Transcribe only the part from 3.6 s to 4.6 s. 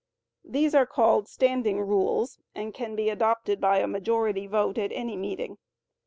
by a majority